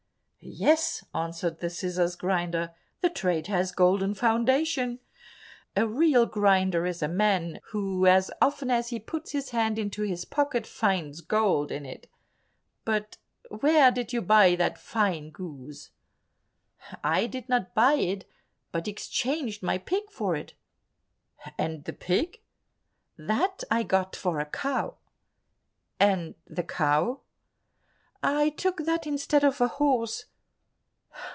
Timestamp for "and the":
21.55-21.93, 25.99-26.63